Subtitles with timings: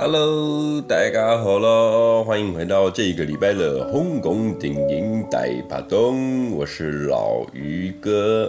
[0.00, 8.48] Hello，大家好喽，欢迎回到这个礼拜的红公电影大趴东，我是老于哥。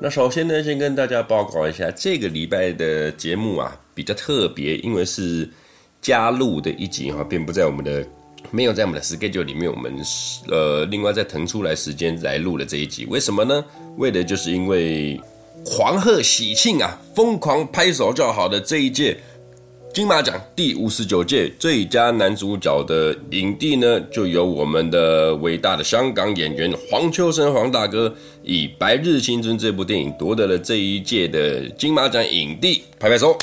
[0.00, 5.46] 那首先呢，先跟大家报告一下，这个礼拜的节目啊比较特别，因为是
[6.00, 8.02] 加录的一集哈，并不在我们的
[8.50, 9.92] 没有在我们的 schedule 里面，我们
[10.48, 13.04] 呃另外再腾出来时间来录的这一集。
[13.10, 13.62] 为什么呢？
[13.98, 15.20] 为的就是因为
[15.66, 19.18] 黄鹤喜庆啊，疯狂拍手叫好的这一届。
[19.92, 28.14] 金马奖第五十九届最佳男主角的影帝呢，就由我们的伟大的香港演员黄秋生黄大哥
[28.44, 33.36] 以《白日青春》这部电影夺得了这一届的金马奖影帝，拍拍手。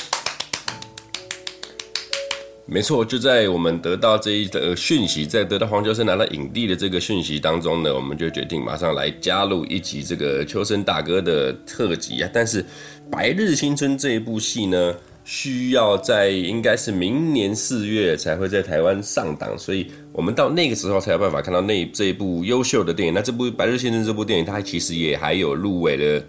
[2.64, 12.30] 没错，就在我们得到这一则讯息，在得到黄秋生拿到影帝的这个讯息当中呢，我们就决定马上来加入一集这个秋生大哥的特辑啊。
[12.32, 12.62] 但是
[13.10, 14.94] 《白日青春》这一部戏呢，
[15.26, 23.12] 需要在应该是明年四月才会在台湾上档，所以我们到那个时候才有办法看到那这一部优秀的电影。
[23.12, 26.24] 那这部《白日先生》这部电影，它其实也还有入围了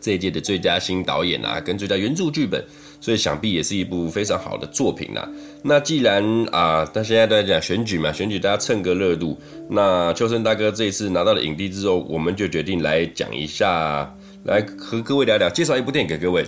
[0.00, 2.64] 这一届的最佳新导演啊，跟最佳原著剧本，
[3.00, 5.28] 所以想必也是一部非常好的作品啦。
[5.60, 6.22] 那既然
[6.52, 9.36] 啊，他现在都在讲选举嘛，选举大家蹭个热度。
[9.68, 16.46] 那秋生大哥这一次拿到了影帝之后，我们就决定来讲一下，来和各位聊聊，介绍一部电影给各位。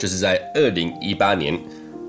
[0.00, 1.60] 就是在二零一八年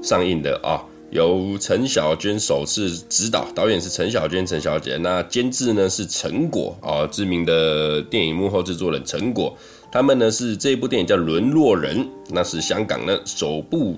[0.02, 9.54] 上映的啊，由陈小娟首次执导，导演是陈小娟陈小姐，那监制呢是陈果啊，知名的电影幕后制作人陈果，
[9.92, 13.98] 他们呢是这部电影叫《沦落人》，那是香港呢首部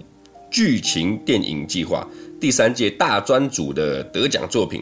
[0.49, 2.07] 剧情电影计划
[2.41, 4.81] 第三届大专组的得奖作品。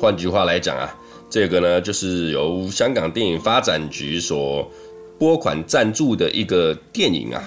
[0.00, 0.96] 换句话来讲啊，
[1.28, 4.70] 这个呢就是由香港电影发展局所
[5.18, 7.42] 拨款赞助的一个电影啊。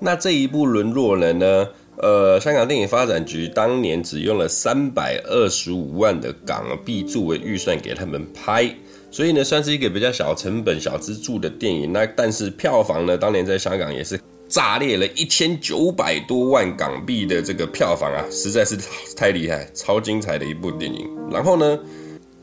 [0.00, 1.68] 那这一部《沦落人》呢？
[2.02, 8.74] 呃，香港电影发展局当年只用了三百二十五万的港币作为预算给他们拍，
[9.10, 11.92] 所以呢，算是一个比较小成本、小资助的电影。
[11.92, 18.78] 那但是票房呢，当年在香港也是炸裂了一千九百多万港币的这个票房啊，实在是
[19.14, 21.06] 太厉害、超精彩的一部电影。
[21.30, 21.78] 然后呢，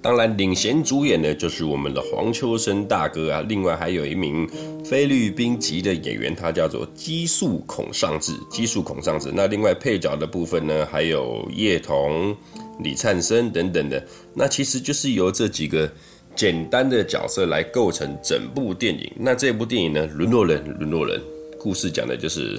[0.08, 4.50] 当然，领衔主演的就是我们的黄秋生大哥啊，另外还有一名
[4.82, 8.32] 菲律宾籍的演员，他叫做激素孔尚志。
[8.50, 9.34] 激素孔尚志。
[9.36, 12.34] 那另外配角的部分呢，还有叶童、
[12.80, 14.02] 李灿森等等的。
[14.34, 15.92] 那其实就是由这几个
[16.34, 19.12] 简单的角色来构成整部电影。
[19.20, 21.22] 那这部电影呢，沦落人，沦落人，
[21.60, 22.58] 故事讲的就是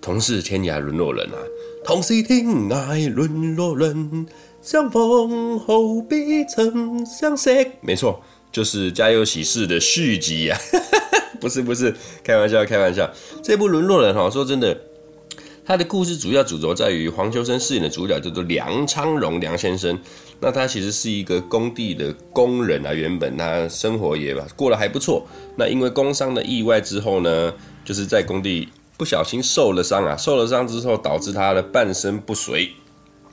[0.00, 1.38] 同是天涯沦落人啊，
[1.84, 4.24] 同是天涯沦落人。
[4.66, 10.82] 相逢后必曾相识，没错，就是《家有喜事》的续集呀、啊，
[11.40, 11.94] 不是不是，
[12.24, 13.08] 开玩笑开玩笑。
[13.44, 14.76] 这部《沦落人》哈，说真的，
[15.64, 19.96] 他的故事主要主轴在于黄秋生饰演的主角叫做梁昌荣梁先生。
[20.40, 25.24] 那他其实是一个工地的工人啊，原本他生活也过得还不错。
[25.56, 27.54] 那因为工伤的意外之后呢，
[27.84, 32.72] 就是在工地不小心受了伤啊，受了伤之后导致他的半身不遂。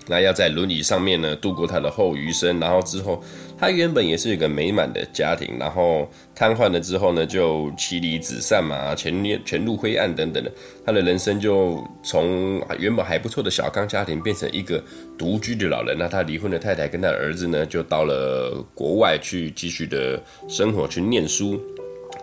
[0.08, 3.24] 那要在轮椅上面呢度过他的后余生，然后之后
[3.58, 10.52] 他原本也是一个美满的家庭，然后瘫痪了之后呢就妻离子散嘛，潜入潜入灰暗等等的，
[10.86, 14.84] 他的人生就从原本还不错的小康家庭变成一个
[15.18, 15.98] 独居的老人。
[15.98, 21.60] 那他离婚的太太跟他的儿子呢就到了国外去继续的生活去念书。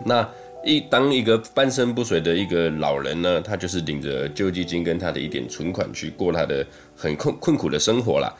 [0.05, 0.27] 那
[0.63, 8.31] 一当一个半身不遂的一个老人呢，他就是领着救济金跟他的一点存款去过他的很困困苦的生活啦。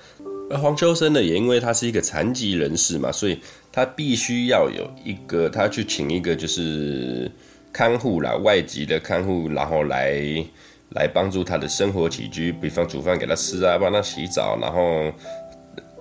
[0.50, 3.40] 而黄秋生呢，也因为他是一个残疾人士嘛，所以
[3.72, 7.32] 他必须要有一个他去请一个就是
[7.74, 10.22] 看护啦，外籍的看护，然后来
[10.90, 15.12] 来帮助他的生活起居，比方煮饭给他吃啊，帮他洗澡，然后。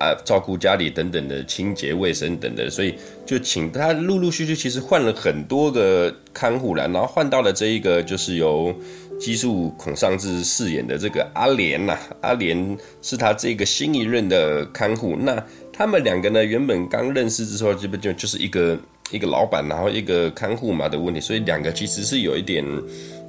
[0.01, 2.95] 啊，照顾家里等等的清洁卫生等等，所以
[3.27, 8.75] 就请他陆陆续续，其实换了很多个看护啦，然后换到了这一个就是由
[9.21, 15.15] 姬宿孔尚志饰演的这个阿莲呐，阿莲是他这个新一任的看护。
[15.17, 15.37] 那
[15.71, 18.79] 他们两个呢，原本刚认识之后，基本就就是一个
[19.11, 22.65] 一个老板，然后一个看护嘛的问题，所以两个其实是有一点，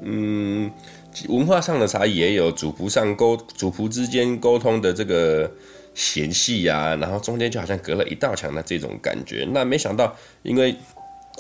[0.03, 0.71] 嗯，
[1.27, 5.51] 文化上的差异，也有主仆上沟主仆之间沟通的这个。
[5.93, 9.45] 嫌隙呀，然后中间就好像隔了一道墙的这种感觉。
[9.51, 10.73] 那没想到，因为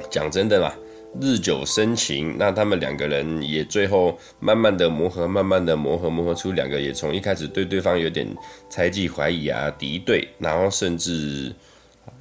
[0.09, 0.73] 讲真的嘛，
[1.21, 8.27] 日久生情，那他们两个人也最后慢慢的磨合，慢慢的磨合，磨合出两个也从一开始对对方有点
[8.69, 11.53] 猜忌、怀疑啊、敌对，然后甚至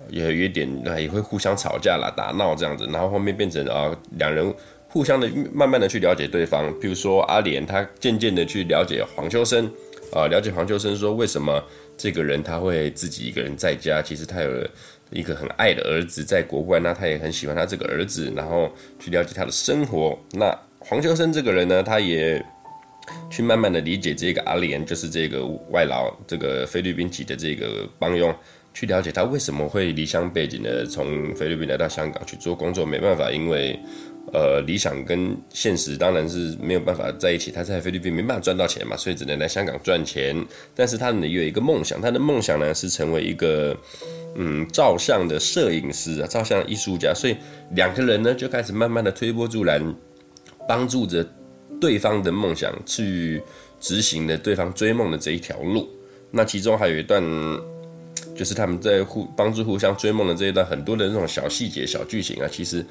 [0.09, 4.55] 也有一点那也会互相吵架啦、打闹这样子，然后后面变成啊两人
[4.89, 6.73] 互相的慢慢的去了解对方。
[6.81, 9.69] 比如说阿莲，他渐渐的去了解黄秋生。
[10.13, 11.63] 啊，了解黄秋生说为什么
[12.03, 14.51] 这个人他会自己一个人在家，其实他有
[15.11, 20.19] 一个很爱的儿子在国外，那他也很喜欢他这个儿子，然后去了解他的生活。
[20.33, 22.43] 那黄秋生这个人呢，他也
[23.29, 28.35] 去慢慢的理解这个阿莲，就是这个外劳，这个菲律宾籍的这个帮佣。
[28.73, 33.79] 去了解他为什么会离乡背景的从菲律宾来到香港去做工作，没办法，因为
[34.33, 37.51] 呃理想跟现实当然是没有办法在一起。
[37.51, 40.37] 他在菲律宾没办法赚到钱嘛，所以只能来香港赚钱。
[40.75, 43.77] 但是他呢有一个梦想，他的梦想呢是成为一个
[44.37, 47.13] 嗯照相的摄影师啊，照相艺术家。
[47.15, 47.37] 所以
[47.73, 49.95] 两个人呢就开始慢慢的推波助澜，
[50.69, 51.27] 帮助着
[51.81, 53.43] 对方的梦想去
[53.81, 55.89] 执行了对方追梦的这一条路。
[56.31, 57.23] 那其中还有一段。
[58.37, 62.85] 就是他们在互帮助、互相追梦的这一段，很多的那种小细节、小剧情啊，其实，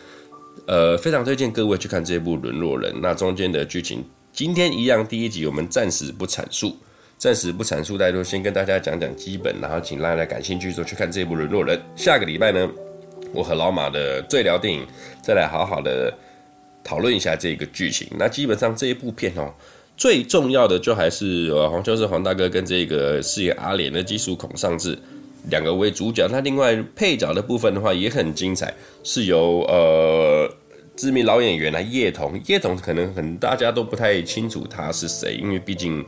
[0.67, 2.93] 呃，非常推荐各位去看这一部《沦落人》。
[3.01, 6.77] 那中间的剧情，今天一样，第一集我们暂时不阐述，
[7.17, 11.77] 暂时不阐述太多，先跟大家讲讲基本，然后请大家感兴趣之后去看这一部《沦落人》。
[11.95, 12.69] 下个礼拜呢，
[13.33, 14.85] 我和老马的最聊电影，
[15.21, 16.13] 再来好好的
[16.83, 18.07] 讨论一下这个剧情。
[18.17, 19.53] 那基本上这一部片哦，
[19.97, 24.97] 最重要的就还是呃黄秋生黄大哥跟这个饰演阿莲的基础孔尚志。
[25.49, 28.73] 两个为主角，那另外配角的部分的话也很精彩，
[29.03, 30.49] 是由呃
[30.95, 36.05] 知名老演员啊叶童，叶童可能很大家都不太清楚他是谁，因为毕竟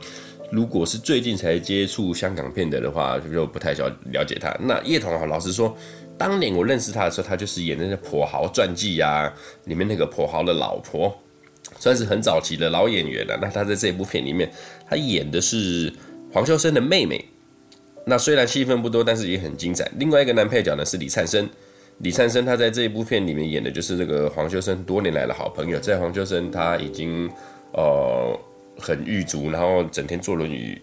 [0.50, 4.54] 如果是最近才接触香港片的的话，就不太了了解他。
[4.60, 5.74] 那叶童啊，老实说，
[6.18, 9.32] 当年我认识他的时候，他就是演那个《跛豪传记》呀，
[9.64, 11.12] 里面那个跛豪的老婆，
[11.78, 13.38] 算是很早期的老演员了。
[13.40, 14.52] 那他在这部片里面，
[14.86, 15.90] 他演的是
[16.30, 17.24] 黄秋生的妹妹。
[18.04, 19.88] 那虽然戏份不多，但是也很精彩。
[19.96, 21.48] 另外一个男配角呢是李灿森，
[21.98, 25.78] 李灿森他在这一部片里面演的就是这个黄秋生多年来的好朋友。
[25.78, 27.30] 在黄秋生他已经
[27.72, 28.36] 呃
[28.76, 30.76] 很狱卒，然后整天坐轮椅，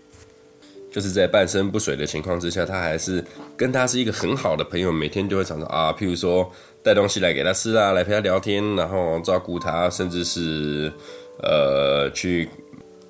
[0.89, 3.22] 就是在半身不遂的情况之下，他还是
[3.57, 6.50] 跟他是一个很好的朋友，每天就会常常啊，譬如说
[6.81, 10.89] 带东西来给他吃啊，来陪他聊天，然后照顾他，甚至是
[11.44, 12.48] 呃去。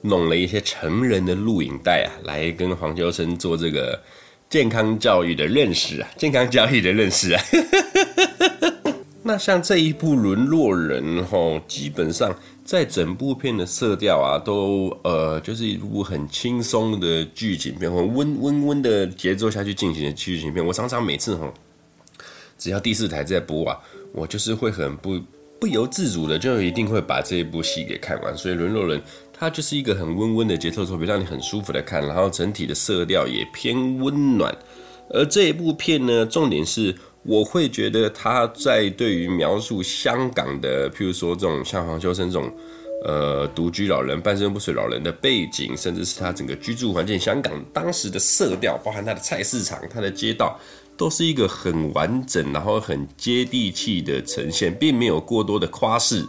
[0.01, 4.01] 弄了一些成人的录影带啊，来跟黄秋生做这个
[4.49, 7.43] 健康教育的认识啊， 健康教育的认识啊。
[9.21, 20.65] 那像这一部《沦落人》吼，基本上在整部片的色调啊，都呃，就是一部很轻松的剧情片，很温温温的节奏下去进行的剧情片。
[20.65, 21.53] 我常常每次吼，
[22.57, 23.77] 只要第四台在播啊，
[24.13, 25.19] 我就是会很不
[25.59, 28.35] 不由自主的，就一定会把这一部戏给看完。
[28.35, 28.97] 所以《沦落人》。
[29.39, 34.53] 它就是一个很温温的节奏作品，让你很舒服的看，然后整体的色调也偏温暖。
[35.11, 36.93] 而这一部片呢，重点是
[37.23, 42.51] 我会觉得它在对于描述香港的，譬如说这种像黄秋生这种
[43.05, 50.59] 呃独居老人、半身不遂老人的背景，甚至是他整个居住环境，香港当时的色调，包含它的菜市场、它的街道，
[50.97, 56.25] 都是一个很完整，然后很接地气的呈现，并没有过多的夸饰。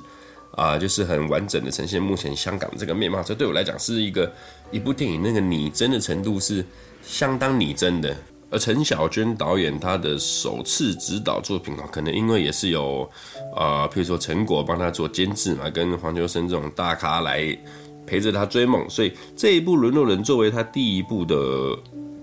[0.53, 4.31] 啊，就是很完整的呈现目前香港这个面貌，这对我来讲是一个
[4.71, 6.65] 一部电影，那个拟真的程度是
[7.03, 8.17] 相当拟真的。
[8.53, 13.09] 而陈小娟导演她的首次指导作品啊，可能因为也是有
[13.55, 17.57] 啊，譬如说陈果帮他做监制嘛，跟黄秋生这种大咖来
[18.05, 21.37] 陪着他追梦，所以这一部《沦落人》作为他第一部的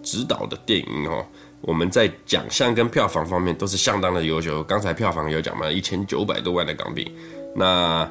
[0.04, 1.26] 指导的电影哦，
[1.62, 4.62] 我们在奖项跟票房方面都是相当的优秀。
[4.64, 7.10] 刚才票房有讲嘛，一千九百多万的港币。
[7.58, 8.08] 那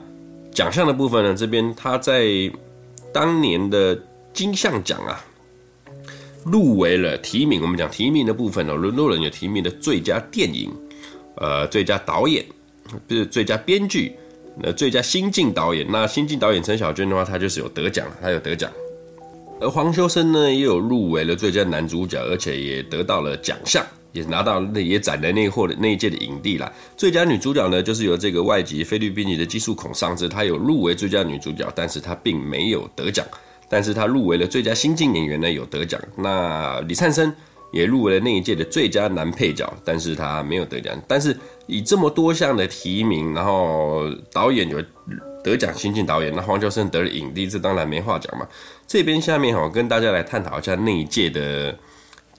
[0.53, 1.35] 奖项的部分呢？
[1.35, 2.50] 这边他在
[3.12, 3.97] 当年的
[4.33, 5.25] 金像奖啊，
[6.45, 7.62] 入围了提名。
[7.62, 10.69] 我们讲提名的部分呢，《沦落人》有提名的最佳电影，
[11.37, 12.45] 呃，最佳导演，
[13.07, 14.12] 不是最佳编剧，
[14.65, 15.87] 呃，最佳新晋导演。
[15.88, 18.69] 那新晋导演陈小娟的话，他就是有得奖，他有得奖。
[19.61, 23.87] 而黄秋生呢，也有入围了最佳男主角，而且也得到了奖项。
[24.16, 26.73] 也拿到那也斩了那货的那一届的影帝啦。
[26.96, 33.25] 最佳女主角呢，就是由这个外籍菲律宾籍的技术孔尚志，她有入围最佳女主角，但是她并没有得奖。
[33.68, 36.00] 但是她入围了最佳新晋演员呢，有得奖。
[36.16, 37.35] 那李灿森
[37.73, 40.96] 也入围了那一届的最佳男配角，但是他没有得奖。
[41.06, 44.82] 但是以这么多项的提名，然后导演有
[45.44, 48.46] 得奖新晋导演，那黄秋生得了影帝，这当然没话讲嘛。
[48.87, 51.76] 这边下面哈，跟大家来探讨一下那一届的。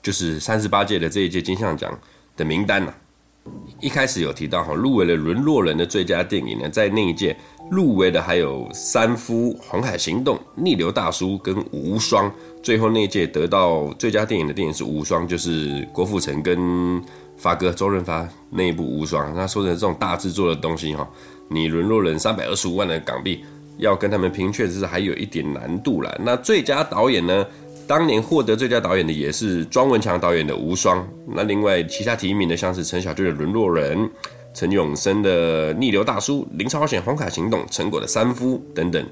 [0.08, 1.94] 就是三十八届的这一届金像奖
[2.38, 2.94] 的名单呐、
[3.82, 7.36] 一开始有提到哈，入围了《沦落人》的最佳电影呢，在那一届
[7.70, 12.32] 入围的还有《三夫》《红海行动》《逆流大叔》跟《无双》，
[12.64, 17.04] 最后那一届得到最佳电影的电影是《无双》，就是郭富城跟
[17.36, 19.30] 发哥周润发那一部《无双》。
[19.36, 21.06] 那说的这种大制作的东西哈，
[21.50, 23.44] 你《沦落人》三百二十五万的港币
[23.78, 26.18] 要跟他们拼，确实是还有一点难度了。
[26.24, 27.46] 那最佳导演呢？
[27.88, 33.98] 当年获得最佳导演的也是庄文强导演的《无双》，那另外其他提名的像是陈小娟的《沦落人》、
[34.54, 39.04] 陈永生的《逆流大叔》、林超贤《红卡行动》、陈果的《三夫》等等。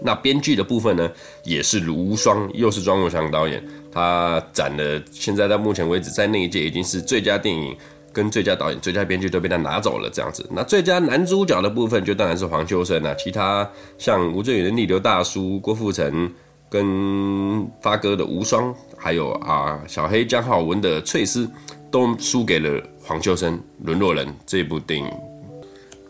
[0.00, 1.10] 那编剧的部分呢，
[1.42, 7.76] 也是《无双》，又是庄文强导演，他斩了，现在到目前为止，在那一届已经是最佳电影。
[8.12, 10.48] 跟最佳导演、最佳编剧都被他拿走了，这样子。
[10.52, 13.12] 那最佳男主角的部分，就当然是黄秋生了。
[13.16, 13.68] 其他
[13.98, 16.32] 像吴镇宇的《逆流大叔》、郭富城
[16.74, 21.46] 跟发哥的《无双》，还有啊小黑江浩文的《翠丝》，
[21.88, 25.08] 都输给了黄秋生《沦落人》这部电影。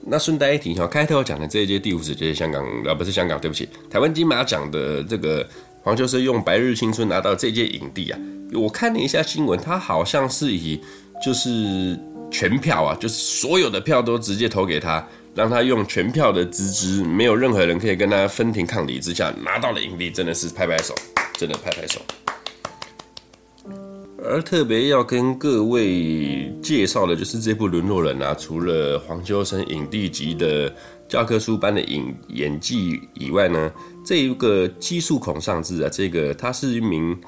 [0.01, 5.47] 那顺带一提哈，开头讲的这一届第五十届香港啊，不是香港，对不起，台湾金马奖的这个
[5.83, 8.19] 黄秋生用《白日青春》拿到这届影帝啊。
[8.55, 10.81] 我看了一下新闻，他好像是以。
[11.25, 11.97] 就是
[12.29, 20.95] 全票啊，就是所有的票都直接投给他，让他用全票的资质，没有任何人可以跟他分庭抗礼之下拿到了影帝，真的是拍拍手，
[21.37, 22.01] 真的拍拍手。
[24.23, 30.75] 而特别要跟各位介绍的就是这部《沦落人》啊，除了黄秋生影帝级的
[31.09, 33.71] 教科书般的影演技以外呢，
[34.07, 37.19] 这一个姬树孔尚志啊，这个他是一名。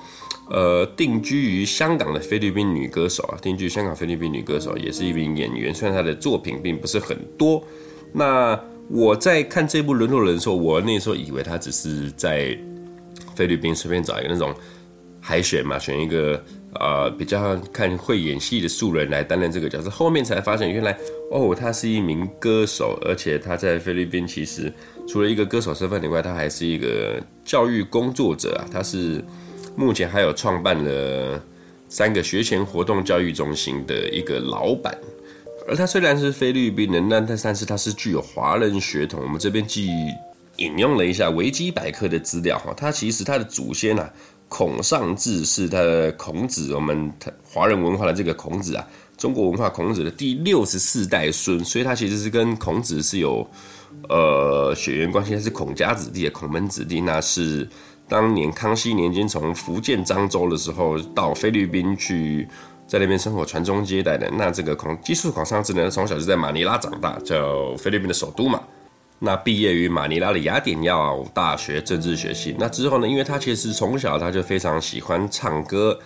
[0.48, 5.75] 呃，定居于香港的菲律宾女歌手啊，定居香港菲律宾女歌手，也是一名演员。
[5.75, 7.60] 虽然她的作品并不是很多。
[8.16, 8.58] 那
[8.88, 12.56] 我在看这部《沦落人》的时候，我那时候以为他只是在
[13.35, 14.54] 菲律宾随便找一个那种
[15.20, 16.42] 海选嘛，选一个
[16.80, 19.90] 呃比较看会演戏的素人来担任这个角色。
[19.90, 20.96] 后面才发现，原来
[21.30, 24.73] 哦，他是一名歌手，而且他在菲律宾其实
[25.06, 29.23] 除了一个歌手身份以外，他还是一个教育工作者啊，他是。
[29.78, 31.38] 目前还有创办了
[31.87, 34.96] 三个学前活动教育中心的一个老板，
[35.68, 39.20] 而他虽然是菲律宾人，但但是他是具有华人血统。
[39.23, 39.88] 我们这边既
[40.56, 44.08] 引用了一下维基百科的资料哈，他其实他的祖先啊，
[44.49, 53.46] 孔尚志是他的孔子，我们华人文化的这个孔子啊，中国文化孔子的第六十四代孙，所以他其实是跟孔子是有
[54.08, 57.68] 呃血缘关系，他是孔家子弟的孔门子弟，那是。
[58.08, 62.46] 当年康熙年间从福建漳州的时候到菲律宾去，
[62.87, 64.31] 在那边生活传宗接代的。
[64.33, 68.61] 那这个孔姬树孔尚志呢，从小就在马尼拉长大，叫菲律宾的首都嘛。
[69.19, 72.55] 那毕业于马尼拉的雅典耀大学政治学系。
[72.59, 75.99] 那之后呢，因为他其实从小他就非常喜欢唱歌。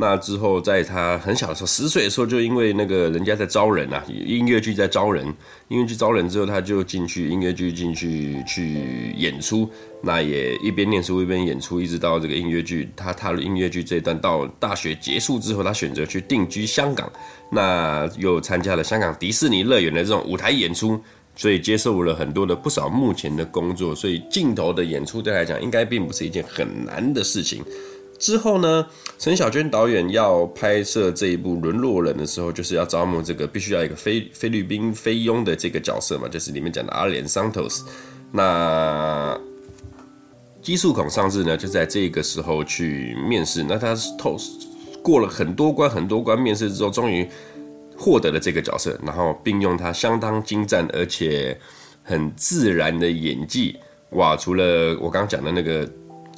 [0.00, 5.26] 那之后，在他很小的时候，十岁的时候，就因为那个人家在招人啊，音乐剧在招人，
[5.66, 9.68] 音乐剧招人之后，他就进去音乐剧进去去演出。
[10.00, 17.10] 那也一边念书一边演出，一直到这个音乐剧，他踏入音乐剧这一段，到大学结束之后，他选择去定居香港。
[17.50, 21.02] 那又参加了香港迪士尼乐园的这种舞台演出，
[21.34, 23.92] 所以接受了很多的不少目前的工作。
[23.96, 27.64] 所以镜头的演出对他来讲，应该并不是一件很难的事情。
[28.18, 28.84] 之后呢，
[29.16, 37.84] 陈小娟导演要拍摄这一部《沦落人》的时候，就是要招募这个必须要一个菲菲律宾菲佣的这个角色嘛，就是里面讲的阿莲桑托斯。
[38.32, 39.38] 那
[40.60, 43.62] 基素孔上志呢，就在这个时候去面试。
[43.62, 44.36] 那他是透
[45.00, 47.26] 过了很多关很多关面试之后，终于
[47.96, 51.56] 获得了这个角色，然后并用他相当精湛而且
[52.02, 53.78] 很自然的演技，
[54.10, 54.36] 哇！
[54.36, 55.88] 除了我刚刚讲的那个。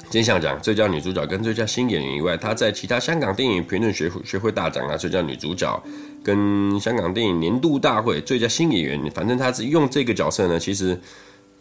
[0.08, 5.82] 金像奖最佳女主角跟最佳新演员以外，她在其他香港电影评论学会学会大奖啊，最佳女主角
[6.24, 10.98] 跟香港电影年度大会最佳新演员，反正她是用这个角色呢，其实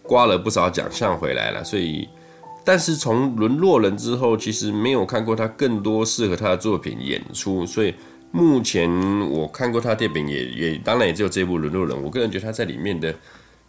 [0.02, 1.64] 刮了不少奖项回来了。
[1.64, 2.08] 所以，
[2.64, 7.66] 但是从《沦落人》之后，其实没有看过她更多适合她的作品演出。
[7.68, 7.94] 所以
[8.32, 8.90] 目前
[9.30, 13.14] 我看过她的电影也也当然也只有这部《沦落人》，我个人觉得她在里面的。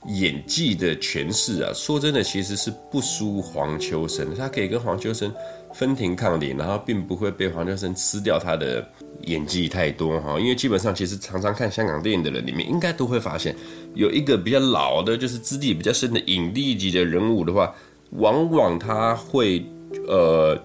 [0.07, 4.35] 演技的诠释啊，说真的，其实是不输黄秋生。
[4.35, 5.30] 他可以跟黄秋生
[5.75, 8.83] 分庭抗礼，然后并不会被黄秋生吃掉他的
[9.25, 10.40] 演技太多哈。
[10.40, 13.54] 因为基本上，其实常常看香港电影的人里面，应该都会发现，
[13.95, 17.75] 有一个比较老的，就是资历比较深的影帝级的人物的话，
[18.12, 19.62] 往往他会
[20.09, 20.59] 呃，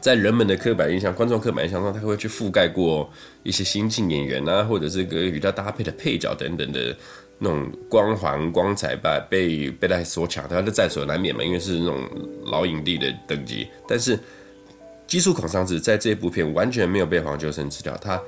[0.00, 3.10] 在人们的刻板印象、观众刻板印象中，他会去覆盖过
[3.42, 6.96] 一些新晋演员啊，或者是个与他搭配的配角等等的。
[7.42, 12.06] 那种光环光彩吧，被被他所抢，他就在所难免嘛，因为是那种
[12.44, 13.66] 老影帝的等级。
[13.88, 14.20] 但是
[15.06, 18.20] 姬树孔尚志在这部片完全没有被黄秋生吃掉，他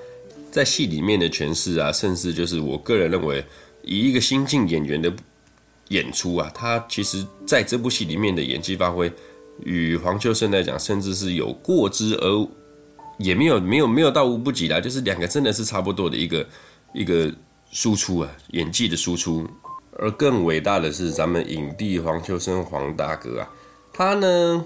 [0.50, 3.44] 在戏里面的诠释啊，甚至就是我个人认为，
[3.82, 5.12] 以一个新晋演员的
[5.88, 9.12] 演出啊，他其实在这部戏里面的演技发挥，
[9.62, 12.48] 与黄秋生来讲，甚至是有过之而
[13.18, 16.46] 也没有没有没有到无不及啦，就是两个真的是差不多的一个
[16.94, 17.30] 一个。
[17.72, 19.48] 输出啊，演技的输出，
[19.98, 23.50] 而更伟大的是咱们影帝黄秋生黄大哥啊，
[23.92, 24.64] 他呢，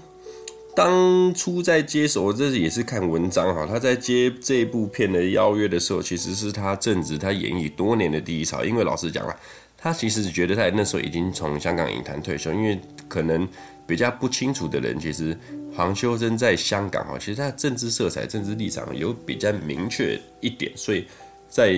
[0.75, 3.65] 当初在接手，这也是看文章哈。
[3.65, 8.63] 他在接这部片的邀约的时候，其实是他正值他演艺多年的第一潮。
[8.63, 9.35] 因为老实讲了，
[9.75, 12.53] 他其实觉得他那时候已经从香港影坛退休。
[12.53, 13.47] 因为可能
[13.87, 15.35] 比较不清楚的人，其实
[15.73, 20.71] 黄秋生在香港哈，其实他的政治色彩、政治立场有比较明确一点。
[20.75, 21.07] 所以
[21.49, 21.73] 在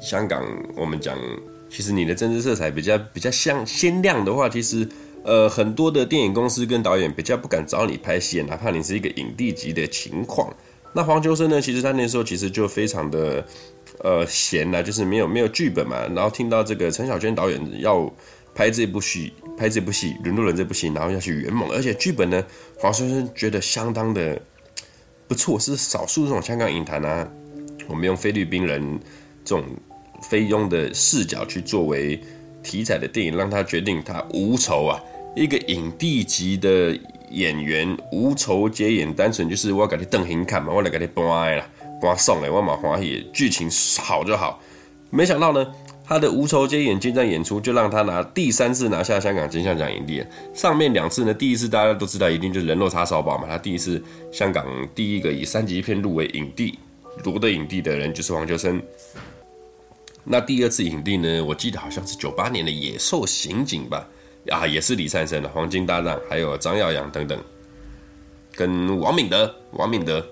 [0.00, 1.18] 香港，我们讲，
[1.70, 4.88] 其实你的政治色彩比较比较像鲜亮的话，其实。
[5.24, 10.50] 呃，很多的电影公司跟导演比较不敢找你拍戏，哪怕你是一个影帝级的情况。
[10.94, 11.60] 那黄秋生呢？
[11.60, 13.44] 其实他那时候其实就非常的
[13.98, 16.06] 呃闲啦，就是没有没有剧本嘛。
[16.14, 18.10] 然后听到这个陈小娟导演要
[18.54, 22.42] 拍这部戏，拍这部戏《沦落人》这部戏，然后要去圆梦，而且剧本呢，
[22.78, 24.40] 黄秋生觉得相当的
[25.26, 27.28] 不错，是少数这种香港影坛啊，
[27.88, 29.00] 我们用菲律宾人
[29.44, 29.64] 这种
[30.22, 32.20] 菲佣的视角去作为。
[32.60, 35.00] 题材的电影让他决定，他无仇啊，
[35.34, 36.94] 一个影帝级的
[37.30, 41.24] 演员无仇接演，单纯就是我给你瞪 hình 看嘛，我来给你搬
[41.56, 41.64] 了，
[42.02, 43.70] 搬送哎，我马华也剧情
[44.02, 44.60] 好就好。
[45.08, 45.66] 没想到呢，
[46.04, 50.22] 他的无仇接演精湛演出，就让他拿第三次拿下香港金像奖影帝。
[50.52, 54.02] 上面两次呢，第一次大家都知道一定就是人肉叉烧包嘛，他第一次
[54.32, 56.76] 香港第一个以三级片入围影帝
[57.22, 58.82] 夺得影帝的人就是黄秋生。
[60.30, 61.42] 那第二次影帝呢？
[61.42, 64.06] 我记得好像是九八年的《野兽刑警》吧，
[64.50, 67.38] 啊，也是李灿森的《黄金搭档》，还有张耀扬等等，
[68.54, 70.22] 跟王敏德、王敏德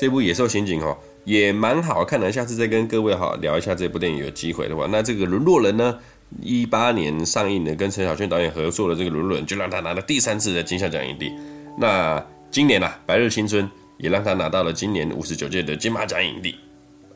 [0.00, 2.32] 这部《野兽刑警》哦，也蛮好看的。
[2.32, 5.98] 下次再跟各位好聊一下这部电影，有机会的话，那这个《沦落人》呢，
[6.40, 11.30] 一八年上映的，跟陈小春导演合作的这个《沦落人》，就让他拿了第三次的金像奖影帝。
[11.78, 13.64] 那今年啊，《白日青春》
[14.02, 16.56] 也让他拿到了今年五十九届的金马奖影帝。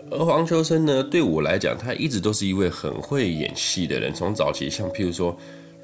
[0.08, 4.14] 而黄秋生呢，对我来讲，他一直都是一位很会演戏的人。
[4.14, 5.36] 从早期像譬如说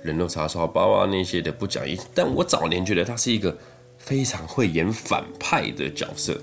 [0.03, 3.57] 人肉叉烧包啊那些的不讲义，但我早年觉得他是一个
[3.99, 6.41] 非常会演反派的角色。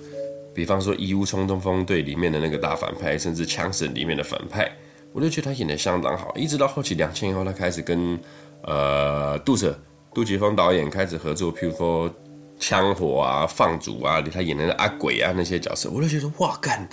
[0.54, 4.70] 比方说《义乌冲锋队》里面的那个大反派，甚至《枪神》里面的反派，
[5.14, 6.36] 我就觉得他演得相当好。
[6.36, 8.20] 一直到后期两千以后，他开始跟
[8.64, 9.74] 呃杜氏
[10.14, 12.14] 杜琪峰导演开始合作，譬如说
[12.60, 16.88] 枪火啊、放逐啊，他演的那阿鬼啊那些角色，我就觉得哇干。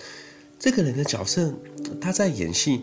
[0.59, 1.53] 这个人的角色，
[2.01, 2.83] 他在演戏，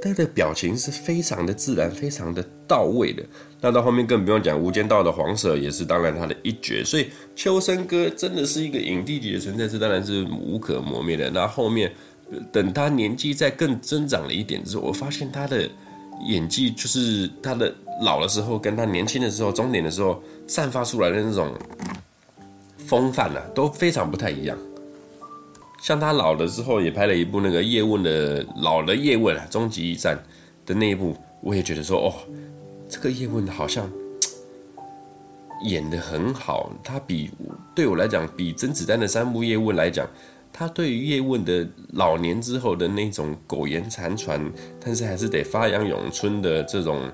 [0.00, 3.24] 他的表情是非常的自然，非常的到位的。
[3.60, 6.84] 那到后面更不用讲，《无间道》的黄舍也是当然他的一绝。
[6.84, 11.28] 所以秋生哥真的是一个影帝级的存在，这当然是无可磨灭的。
[11.30, 11.92] 那后面
[12.52, 15.68] 等他年纪再更增长了一点之后，我发现他的
[16.26, 21.54] 演技就是他的老的时候跟他年轻的时候、中年的时候散发出来的那种
[22.76, 24.56] 风范啊，都非常不太一样。
[25.80, 30.18] 像他老了之后，也拍了一部那个叶问的老的叶问啊，终极一战
[30.66, 32.12] 的那一部，我也觉得说，哦，
[32.88, 33.88] 这个叶问好像
[35.64, 36.72] 演得很好。
[36.82, 37.30] 他比
[37.76, 40.04] 对我来讲，比甄子丹的三部叶问来讲，
[40.58, 44.52] 他对于叶问的老年之后的那种苟延残喘，
[44.84, 47.08] 但是还是得发扬咏春的这种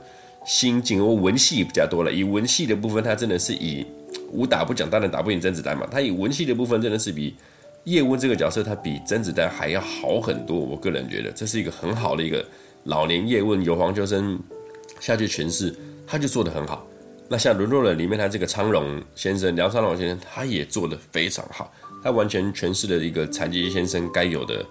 [0.47, 1.07] 心境。
[1.07, 3.85] 我文戏比较多了，以文戏的部分，他真的是以
[4.33, 5.87] 武打不讲，当然打不赢甄子丹嘛。
[5.91, 7.35] 他以文戏的部分，真的是比。
[7.85, 10.59] 叶问这个角色，他比甄子丹还要好很多。
[10.59, 12.43] 我个人觉得，这是一个很好的一个
[12.85, 14.41] 老年叶问，由黄秋生
[15.01, 15.77] 下去诠释，
[16.07, 16.87] 他就做得很好。
[17.29, 21.71] 那像《沦落人》里面，他这个苍龙先生，梁昌荣先生，他也做得非常好。
[22.05, 24.63] 他完全诠释了一个残疾先生该有的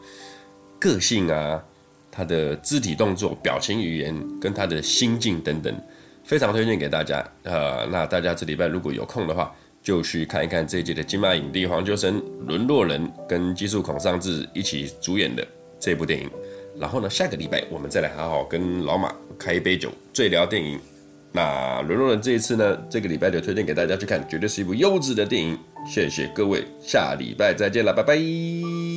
[0.80, 1.60] 个性啊，
[2.12, 5.76] 他的肢体动作、表情语言跟他的心境等等，
[6.24, 7.28] 非常推荐给大家。
[7.42, 15.44] 呃，那大家这礼拜如果有空的话，就去看一看这一届的金马影帝黄秋生《沦落人》跟技术孔尚志一起主演的
[15.80, 16.30] 这部电影。
[16.78, 20.80] 然后呢，下个礼拜我们再来好好跟老马开一杯酒，醉聊电影。
[21.32, 25.58] 那《沦落人》这一次呢，这个礼拜就推荐给大家去看，绝对是一部优质的电影。
[25.86, 28.93] 谢谢各位，下礼拜再见了，拜拜。